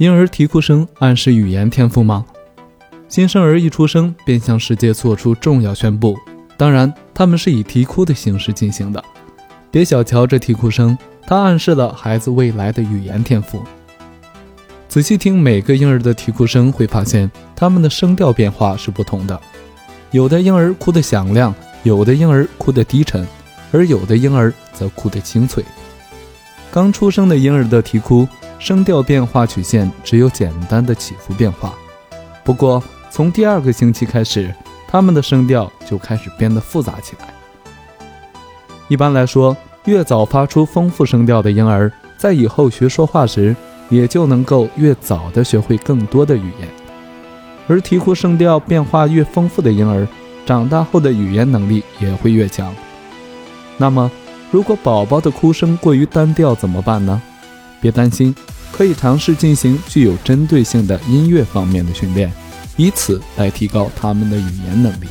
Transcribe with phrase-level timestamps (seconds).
[0.00, 2.24] 婴儿啼哭声暗示语言天赋吗？
[3.06, 6.16] 新生儿一出生便向世界做出重要宣布，
[6.56, 9.04] 当然，他们是以啼哭的形式进行的。
[9.70, 13.62] 别小瞧这啼哭声，它暗示了孩子未来的语言天赋。
[14.88, 19.38] 仔细听每个婴儿的啼哭声，会发现他们的声调变化是不同的。
[20.12, 23.28] 有的婴儿哭得响亮，有的婴儿哭得低沉，
[23.70, 25.62] 而有的婴儿则哭得清脆。
[26.70, 28.26] 刚出生的婴儿的啼哭
[28.60, 31.72] 声调变化曲线只有简单的起伏变化，
[32.44, 32.80] 不过
[33.10, 34.54] 从第二个星期开始，
[34.86, 37.32] 他们的声调就开始变得复杂起来。
[38.88, 43.56] 一般来说，越早发出丰富声调的婴儿，在以后学说话时，
[43.88, 46.68] 也就能够越早的学会更多的语言。
[47.66, 50.06] 而啼哭声调变化越丰富的婴儿，
[50.44, 52.74] 长大后的语言能力也会越强。
[53.78, 54.10] 那么，
[54.50, 57.22] 如果宝宝的哭声过于单调怎么办呢？
[57.80, 58.34] 别担心，
[58.72, 62.32] 可以尝试进行具有针对性的音乐方面的训练，
[62.76, 65.06] 以此来提高他们的语言能力。